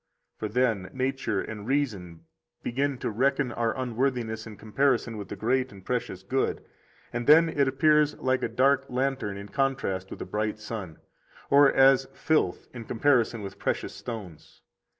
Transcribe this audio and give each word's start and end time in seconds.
56 0.39 0.39
For 0.55 0.59
then 0.59 0.89
nature 0.93 1.41
and 1.43 1.67
reason 1.67 2.21
begin 2.63 2.97
to 2.97 3.11
reckon 3.11 3.51
our 3.51 3.77
unworthiness 3.77 4.47
in 4.47 4.57
comparison 4.57 5.15
with 5.15 5.27
the 5.27 5.35
great 5.35 5.71
and 5.71 5.85
precious 5.85 6.23
good; 6.23 6.65
and 7.13 7.27
then 7.27 7.47
it 7.47 7.67
appears 7.67 8.17
like 8.17 8.41
a 8.41 8.49
dark 8.49 8.87
lantern 8.89 9.37
in 9.37 9.49
contrast 9.49 10.09
with 10.09 10.17
the 10.17 10.25
bright 10.25 10.57
sun, 10.57 10.97
or 11.51 11.71
as 11.71 12.07
filth 12.15 12.67
in 12.73 12.85
comparison 12.85 13.43
with 13.43 13.59
precious 13.59 13.93
stones. 13.93 14.63